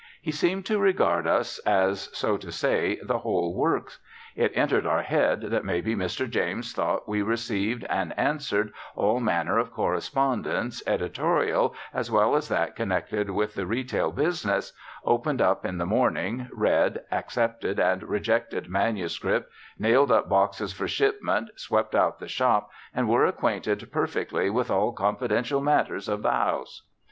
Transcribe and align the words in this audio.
He 0.19 0.31
seemed 0.31 0.65
to 0.65 0.79
regard 0.79 1.27
us 1.27 1.59
as, 1.59 2.09
so 2.11 2.35
to 2.35 2.51
say, 2.51 2.97
the 3.03 3.19
whole 3.19 3.53
works. 3.55 3.99
It 4.35 4.51
entered 4.55 4.87
our 4.87 5.03
head 5.03 5.41
that 5.41 5.63
maybe 5.63 5.95
Mr. 5.95 6.27
James 6.27 6.73
thought 6.73 7.07
we 7.07 7.21
received 7.21 7.83
and 7.87 8.11
answered 8.17 8.73
all 8.95 9.19
manner 9.19 9.59
of 9.59 9.71
correspondence, 9.71 10.81
editorial 10.87 11.75
as 11.93 12.09
well 12.09 12.35
as 12.35 12.49
that 12.49 12.75
connected 12.75 13.29
with 13.29 13.53
the 13.53 13.67
retail 13.67 14.11
business, 14.11 14.73
opened 15.05 15.39
up 15.39 15.67
in 15.67 15.77
the 15.77 15.85
morning, 15.85 16.49
read, 16.51 17.01
accepted, 17.11 17.79
and 17.79 18.01
rejected 18.01 18.67
manuscript, 18.71 19.51
nailed 19.77 20.11
up 20.11 20.27
boxes 20.27 20.73
for 20.73 20.87
shipment, 20.87 21.49
swept 21.59 21.93
out 21.93 22.17
the 22.17 22.27
shop, 22.27 22.71
and 22.91 23.07
were 23.07 23.27
acquainted 23.27 23.87
perfectly 23.91 24.49
with 24.49 24.71
all 24.71 24.93
confidential 24.93 25.61
matters 25.61 26.09
of 26.09 26.23
the 26.23 26.31
House. 26.31 26.87